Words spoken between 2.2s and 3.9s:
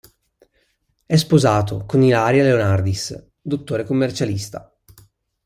Leonardis, dottore